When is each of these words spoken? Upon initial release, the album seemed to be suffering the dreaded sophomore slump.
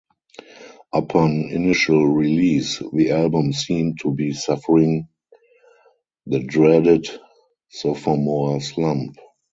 Upon 0.91 1.51
initial 1.51 2.07
release, 2.07 2.81
the 2.91 3.11
album 3.11 3.53
seemed 3.53 3.99
to 3.99 4.09
be 4.11 4.33
suffering 4.33 5.09
the 6.25 6.39
dreaded 6.39 7.07
sophomore 7.69 8.59
slump. 8.61 9.17